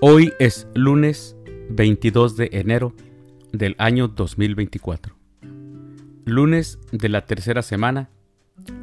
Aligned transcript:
Hoy 0.00 0.32
es 0.38 0.68
lunes 0.74 1.36
22 1.70 2.36
de 2.36 2.50
enero 2.52 2.94
del 3.52 3.74
año 3.78 4.06
2024, 4.06 5.16
lunes 6.24 6.78
de 6.92 7.08
la 7.08 7.26
tercera 7.26 7.62
semana 7.62 8.08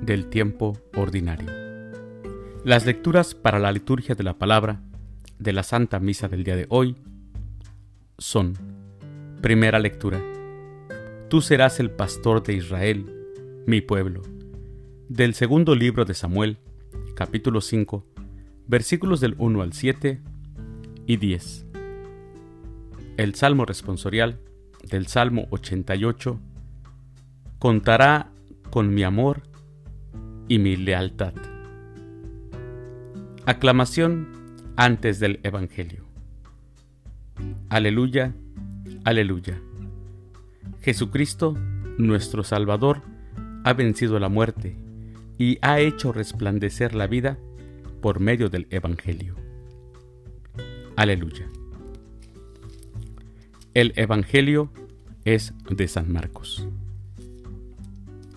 del 0.02 0.28
tiempo 0.28 0.78
ordinario. 0.94 1.50
Las 2.66 2.86
lecturas 2.86 3.34
para 3.34 3.60
la 3.60 3.72
liturgia 3.72 4.16
de 4.16 4.24
la 4.24 4.38
palabra 4.38 4.82
de 5.40 5.54
la 5.54 5.64
Santa 5.64 6.02
Misa 6.02 6.28
del 6.28 6.44
día 6.44 6.58
de 6.58 6.66
hoy 6.68 6.98
son, 8.18 8.56
primera 9.42 9.80
lectura, 9.80 10.22
Tú 11.30 11.42
serás 11.42 11.80
el 11.80 11.92
pastor 11.92 12.44
de 12.44 12.56
Israel, 12.56 13.06
mi 13.66 13.80
pueblo, 13.80 14.22
del 15.08 15.34
segundo 15.34 15.76
libro 15.76 16.04
de 16.04 16.14
Samuel, 16.14 16.58
capítulo 17.16 17.62
5, 17.62 18.06
versículos 18.68 19.22
del 19.22 19.36
1 19.38 19.62
al 19.62 19.72
7, 19.72 20.22
y 21.06 21.18
10. 21.18 21.66
El 23.18 23.36
Salmo 23.36 23.66
responsorial 23.66 24.40
del 24.90 25.08
Salmo 25.08 25.48
88 25.52 26.40
contará 27.60 28.32
con 28.70 28.94
mi 28.94 29.04
amor 29.04 29.44
y 30.48 30.60
mi 30.60 30.76
lealtad. 30.76 31.34
Aclamación 33.46 34.28
antes 34.76 35.20
del 35.20 35.40
Evangelio. 35.44 36.04
Aleluya, 37.70 38.34
aleluya. 39.04 39.62
Jesucristo, 40.82 41.56
nuestro 41.98 42.44
Salvador, 42.44 43.02
ha 43.64 43.74
vencido 43.74 44.20
la 44.20 44.30
muerte 44.30 44.78
y 45.38 45.58
ha 45.62 45.80
hecho 45.80 46.12
resplandecer 46.12 46.94
la 46.96 47.08
vida 47.08 47.38
por 48.02 48.20
medio 48.20 48.50
del 48.50 48.68
Evangelio. 48.70 49.45
Aleluya. 50.98 51.50
El 53.74 53.92
Evangelio 53.98 54.72
es 55.26 55.54
de 55.70 55.90
San 55.90 56.10
Marcos. 56.10 56.70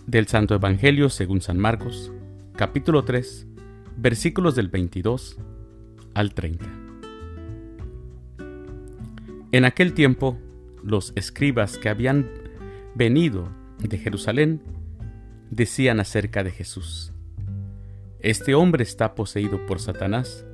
Del 0.09 0.27
Santo 0.27 0.57
Evangelio 0.57 1.09
según 1.09 1.41
San 1.41 1.57
Marcos, 1.59 2.11
capítulo 2.57 3.05
3, 3.05 3.47
versículos 3.97 4.57
del 4.57 4.67
22 4.67 5.39
al 6.15 6.35
30. 6.35 6.65
En 9.53 9.65
aquel 9.65 9.95
tiempo, 9.95 10.37
los 10.83 11.13
escribas 11.15 11.79
que 11.79 11.89
habían 11.89 12.29
venido 12.97 13.49
de 13.79 13.99
Jerusalén 13.99 14.63
decían 15.51 16.01
acerca 16.01 16.43
de 16.43 16.51
Jesús, 16.51 17.13
Este 18.19 18.57
hombre 18.57 18.83
está 18.83 19.15
poseído 19.15 19.65
por 19.65 19.79
Satanás 19.79 20.45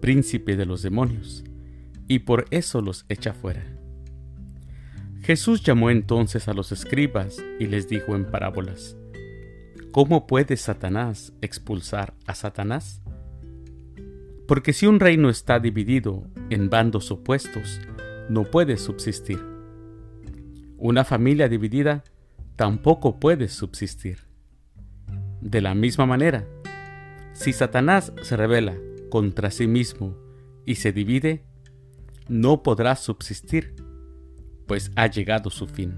príncipe 0.00 0.56
de 0.56 0.66
los 0.66 0.82
demonios, 0.82 1.44
y 2.08 2.20
por 2.20 2.46
eso 2.50 2.80
los 2.80 3.04
echa 3.08 3.32
fuera. 3.32 3.64
Jesús 5.22 5.62
llamó 5.62 5.90
entonces 5.90 6.46
a 6.46 6.54
los 6.54 6.70
escribas 6.70 7.42
y 7.58 7.66
les 7.66 7.88
dijo 7.88 8.14
en 8.14 8.30
parábolas, 8.30 8.96
¿Cómo 9.90 10.26
puede 10.26 10.56
Satanás 10.56 11.32
expulsar 11.40 12.14
a 12.26 12.34
Satanás? 12.34 13.00
Porque 14.46 14.72
si 14.72 14.86
un 14.86 15.00
reino 15.00 15.30
está 15.30 15.58
dividido 15.58 16.28
en 16.50 16.70
bandos 16.70 17.10
opuestos, 17.10 17.80
no 18.28 18.44
puede 18.44 18.76
subsistir. 18.76 19.40
Una 20.78 21.02
familia 21.04 21.48
dividida 21.48 22.04
tampoco 22.54 23.18
puede 23.18 23.48
subsistir. 23.48 24.18
De 25.40 25.60
la 25.60 25.74
misma 25.74 26.06
manera, 26.06 26.46
si 27.32 27.52
Satanás 27.52 28.12
se 28.22 28.36
revela 28.36 28.76
contra 29.10 29.50
sí 29.50 29.66
mismo 29.66 30.16
y 30.64 30.76
se 30.76 30.92
divide, 30.92 31.44
no 32.28 32.62
podrá 32.62 32.96
subsistir, 32.96 33.74
pues 34.66 34.90
ha 34.96 35.06
llegado 35.06 35.50
su 35.50 35.66
fin. 35.66 35.94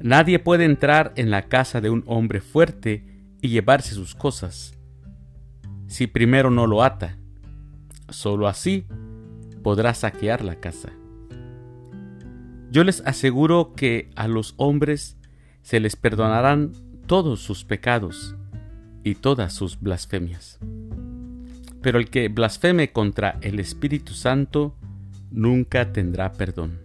Nadie 0.00 0.38
puede 0.38 0.64
entrar 0.64 1.12
en 1.16 1.30
la 1.30 1.42
casa 1.48 1.80
de 1.80 1.88
un 1.88 2.02
hombre 2.06 2.40
fuerte 2.40 3.04
y 3.40 3.48
llevarse 3.48 3.94
sus 3.94 4.14
cosas, 4.14 4.78
si 5.86 6.06
primero 6.06 6.50
no 6.50 6.66
lo 6.66 6.82
ata. 6.82 7.18
Solo 8.08 8.48
así 8.48 8.86
podrá 9.62 9.94
saquear 9.94 10.44
la 10.44 10.56
casa. 10.56 10.90
Yo 12.70 12.84
les 12.84 13.00
aseguro 13.02 13.74
que 13.74 14.10
a 14.16 14.28
los 14.28 14.54
hombres 14.56 15.16
se 15.62 15.78
les 15.78 15.94
perdonarán 15.94 16.72
todos 17.06 17.40
sus 17.40 17.64
pecados 17.64 18.34
y 19.04 19.14
todas 19.14 19.52
sus 19.52 19.80
blasfemias. 19.80 20.58
Pero 21.82 21.98
el 21.98 22.08
que 22.10 22.28
blasfeme 22.28 22.92
contra 22.92 23.38
el 23.42 23.58
Espíritu 23.60 24.14
Santo 24.14 24.74
nunca 25.30 25.92
tendrá 25.92 26.32
perdón. 26.32 26.78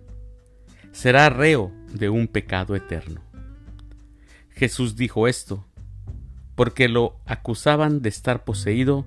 Será 0.92 1.30
reo 1.30 1.72
de 1.94 2.10
un 2.10 2.28
pecado 2.28 2.76
eterno. 2.76 3.22
Jesús 4.50 4.96
dijo 4.96 5.28
esto 5.28 5.64
porque 6.56 6.90
lo 6.90 7.20
acusaban 7.28 8.02
de 8.02 8.10
estar 8.10 8.44
poseído 8.44 9.06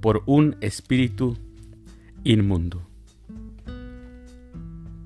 por 0.00 0.22
un 0.24 0.56
espíritu 0.62 1.36
inmundo. 2.24 2.88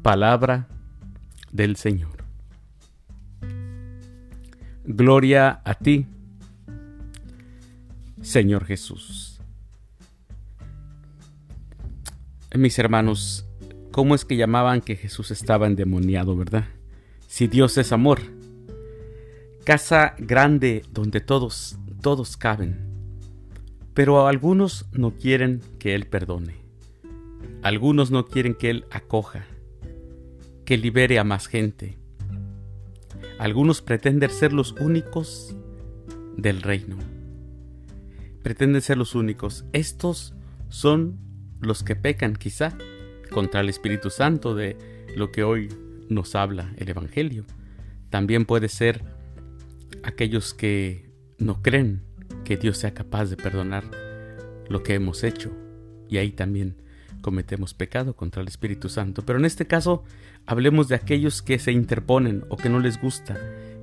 Palabra 0.03 0.69
del 1.51 1.75
Señor. 1.75 2.25
Gloria 4.85 5.61
a 5.65 5.75
ti, 5.75 6.07
Señor 8.23 8.67
Jesús. 8.67 9.30
Mis 12.59 12.79
hermanos, 12.79 13.47
¿cómo 13.93 14.15
es 14.15 14.25
que 14.25 14.37
llamaban 14.37 14.81
que 14.81 14.97
Jesús 14.97 15.31
estaba 15.31 15.67
endemoniado, 15.67 16.37
verdad? 16.37 16.65
Si 17.29 17.47
Dios 17.47 17.79
es 17.79 17.93
amor. 17.93 18.21
Casa 19.65 20.15
grande 20.19 20.83
donde 20.91 21.21
todos, 21.21 21.79
todos 22.03 22.37
caben. 22.37 22.91
Pero 23.95 24.27
algunos 24.27 24.87
no 24.93 25.13
quieren 25.13 25.61
que 25.79 25.95
Él 25.95 26.07
perdone. 26.07 26.55
Algunos 27.63 28.11
no 28.11 28.27
quieren 28.27 28.55
que 28.55 28.71
Él 28.71 28.85
acoja, 28.91 29.45
que 30.65 30.77
libere 30.77 31.19
a 31.19 31.25
más 31.25 31.47
gente. 31.47 31.99
Algunos 33.39 33.81
pretenden 33.81 34.31
ser 34.31 34.53
los 34.53 34.73
únicos 34.73 35.55
del 36.37 36.63
reino. 36.63 36.97
Pretenden 38.43 38.83
ser 38.83 38.97
los 38.99 39.15
únicos. 39.15 39.65
Estos 39.73 40.35
son 40.69 41.30
los 41.61 41.83
que 41.83 41.97
pecan 41.97 42.35
quizá 42.35 42.77
contra 43.31 43.61
el 43.61 43.69
Espíritu 43.69 44.11
Santo 44.11 44.55
de 44.55 44.77
lo 45.17 45.31
que 45.31 45.45
hoy 45.45 45.69
nos 46.09 46.35
habla 46.35 46.73
el 46.77 46.89
Evangelio. 46.89 47.45
También 48.11 48.45
puede 48.45 48.69
ser 48.69 49.05
aquellos 50.03 50.55
que 50.55 51.11
no 51.39 51.63
creen 51.63 52.03
que 52.45 52.57
Dios 52.57 52.79
sea 52.79 52.93
capaz 52.93 53.27
de 53.27 53.37
perdonar 53.37 53.85
lo 54.69 54.83
que 54.83 54.95
hemos 54.95 55.23
hecho. 55.23 55.53
Y 56.09 56.19
ahí 56.19 56.33
también 56.33 56.77
cometemos 57.21 57.75
pecado 57.75 58.17
contra 58.17 58.43
el 58.43 58.49
Espíritu 58.49 58.89
Santo. 58.89 59.25
Pero 59.25 59.39
en 59.39 59.45
este 59.45 59.67
caso 59.67 60.05
hablemos 60.47 60.89
de 60.89 60.97
aquellos 60.97 61.43
que 61.43 61.59
se 61.59 61.73
interponen 61.73 62.45
o 62.49 62.57
que 62.57 62.69
no 62.69 62.81
les 62.81 63.01
gusta 63.01 63.39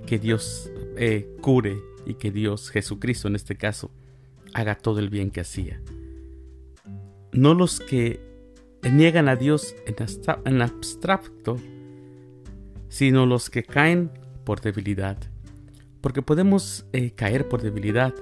que 0.05 0.19
Dios 0.19 0.71
eh, 0.97 1.29
cure 1.41 1.77
y 2.05 2.15
que 2.15 2.31
Dios, 2.31 2.69
Jesucristo 2.69 3.27
en 3.27 3.35
este 3.35 3.55
caso, 3.55 3.91
haga 4.53 4.75
todo 4.75 4.99
el 4.99 5.09
bien 5.09 5.29
que 5.29 5.41
hacía 5.41 5.81
no 7.31 7.53
los 7.53 7.79
que 7.79 8.19
niegan 8.91 9.27
a 9.27 9.35
Dios 9.35 9.75
en 10.45 10.61
abstracto, 10.61 11.57
sino 12.89 13.25
los 13.25 13.49
que 13.49 13.63
caen 13.63 14.11
por 14.43 14.61
debilidad. 14.61 15.17
Porque 16.01 16.21
podemos 16.21 16.85
eh, 16.93 17.11
caer 17.11 17.49
por 17.49 17.61
debilidad, 17.61 18.13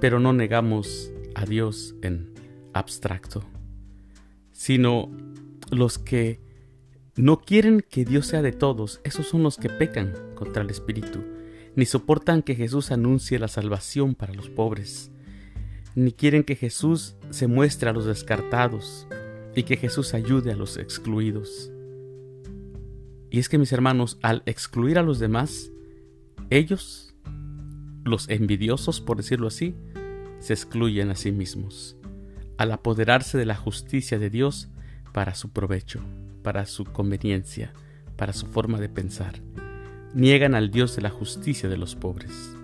pero 0.00 0.20
no 0.20 0.32
negamos 0.32 1.10
a 1.34 1.44
Dios 1.44 1.94
en 2.02 2.32
abstracto, 2.72 3.42
sino 4.52 5.10
los 5.70 5.98
que 5.98 6.40
no 7.16 7.40
quieren 7.40 7.82
que 7.88 8.04
Dios 8.04 8.26
sea 8.26 8.42
de 8.42 8.52
todos, 8.52 9.00
esos 9.02 9.26
son 9.26 9.42
los 9.42 9.56
que 9.56 9.70
pecan 9.70 10.12
contra 10.34 10.62
el 10.62 10.70
Espíritu, 10.70 11.24
ni 11.74 11.86
soportan 11.86 12.42
que 12.42 12.54
Jesús 12.54 12.90
anuncie 12.90 13.38
la 13.38 13.48
salvación 13.48 14.14
para 14.14 14.34
los 14.34 14.50
pobres 14.50 15.10
ni 15.96 16.12
quieren 16.12 16.44
que 16.44 16.56
Jesús 16.56 17.16
se 17.30 17.46
muestre 17.46 17.88
a 17.88 17.92
los 17.94 18.04
descartados 18.04 19.08
y 19.56 19.62
que 19.62 19.78
Jesús 19.78 20.12
ayude 20.12 20.52
a 20.52 20.56
los 20.56 20.76
excluidos. 20.76 21.72
Y 23.30 23.38
es 23.38 23.48
que 23.48 23.56
mis 23.56 23.72
hermanos, 23.72 24.18
al 24.22 24.42
excluir 24.44 24.98
a 24.98 25.02
los 25.02 25.18
demás, 25.18 25.72
ellos, 26.50 27.14
los 28.04 28.28
envidiosos 28.28 29.00
por 29.00 29.16
decirlo 29.16 29.48
así, 29.48 29.74
se 30.38 30.52
excluyen 30.52 31.10
a 31.10 31.16
sí 31.16 31.32
mismos, 31.32 31.96
al 32.58 32.72
apoderarse 32.72 33.38
de 33.38 33.46
la 33.46 33.56
justicia 33.56 34.18
de 34.18 34.28
Dios 34.28 34.68
para 35.14 35.34
su 35.34 35.48
provecho, 35.50 36.02
para 36.42 36.66
su 36.66 36.84
conveniencia, 36.84 37.72
para 38.16 38.34
su 38.34 38.46
forma 38.46 38.78
de 38.78 38.90
pensar. 38.90 39.40
Niegan 40.12 40.54
al 40.54 40.70
Dios 40.70 40.94
de 40.94 41.02
la 41.02 41.10
justicia 41.10 41.70
de 41.70 41.78
los 41.78 41.94
pobres. 41.94 42.54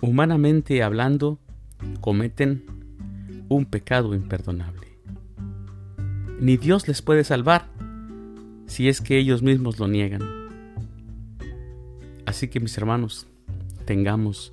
Humanamente 0.00 0.82
hablando, 0.82 1.40
cometen 2.00 2.64
un 3.48 3.64
pecado 3.64 4.14
imperdonable. 4.14 4.88
ni 6.40 6.56
Dios 6.56 6.86
les 6.86 7.02
puede 7.02 7.24
salvar 7.24 7.68
si 8.66 8.88
es 8.88 9.00
que 9.00 9.18
ellos 9.18 9.42
mismos 9.42 9.78
lo 9.80 9.88
niegan. 9.88 10.22
Así 12.26 12.48
que 12.48 12.60
mis 12.60 12.76
hermanos, 12.78 13.26
tengamos 13.86 14.52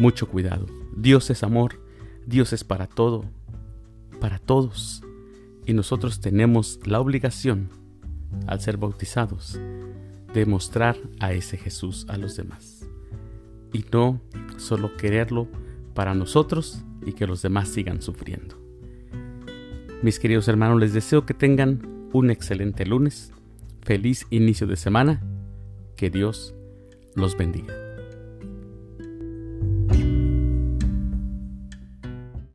mucho 0.00 0.28
cuidado. 0.28 0.66
Dios 0.96 1.30
es 1.30 1.42
amor, 1.42 1.80
Dios 2.26 2.52
es 2.52 2.64
para 2.64 2.86
todo, 2.86 3.24
para 4.20 4.38
todos. 4.38 5.02
Y 5.64 5.72
nosotros 5.72 6.20
tenemos 6.20 6.80
la 6.84 7.00
obligación, 7.00 7.70
al 8.46 8.60
ser 8.60 8.76
bautizados, 8.76 9.58
de 10.34 10.46
mostrar 10.46 10.96
a 11.20 11.32
ese 11.32 11.56
Jesús 11.56 12.06
a 12.08 12.16
los 12.16 12.36
demás. 12.36 12.84
Y 13.72 13.84
no 13.92 14.20
solo 14.56 14.96
quererlo 14.96 15.46
para 15.94 16.14
nosotros 16.14 16.84
y 17.04 17.12
que 17.12 17.26
los 17.26 17.42
demás 17.42 17.68
sigan 17.68 18.02
sufriendo. 18.02 18.56
Mis 20.02 20.18
queridos 20.18 20.48
hermanos, 20.48 20.80
les 20.80 20.92
deseo 20.92 21.26
que 21.26 21.34
tengan 21.34 22.08
un 22.12 22.30
excelente 22.30 22.84
lunes, 22.84 23.32
feliz 23.82 24.26
inicio 24.30 24.66
de 24.66 24.76
semana, 24.76 25.22
que 25.96 26.10
Dios 26.10 26.54
los 27.14 27.36
bendiga. 27.36 27.81